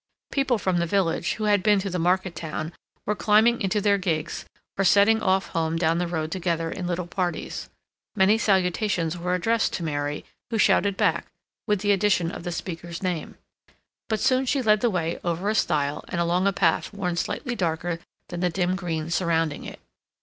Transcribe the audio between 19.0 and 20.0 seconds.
surrounding it.